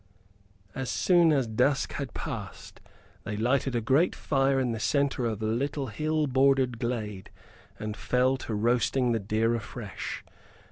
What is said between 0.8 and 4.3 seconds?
soon as dusk had passed they lighted a great